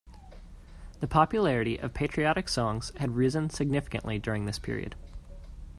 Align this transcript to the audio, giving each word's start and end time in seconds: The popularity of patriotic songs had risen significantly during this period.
The 0.99 1.07
popularity 1.07 1.77
of 1.77 1.93
patriotic 1.93 2.49
songs 2.49 2.91
had 2.97 3.15
risen 3.15 3.51
significantly 3.51 4.17
during 4.17 4.47
this 4.47 4.57
period. 4.57 4.95